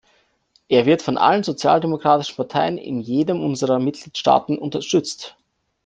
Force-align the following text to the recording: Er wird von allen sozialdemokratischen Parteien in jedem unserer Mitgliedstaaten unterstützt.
Er 0.67 0.87
wird 0.87 1.03
von 1.03 1.19
allen 1.19 1.43
sozialdemokratischen 1.43 2.35
Parteien 2.35 2.79
in 2.79 3.01
jedem 3.01 3.39
unserer 3.43 3.77
Mitgliedstaaten 3.77 4.57
unterstützt. 4.57 5.37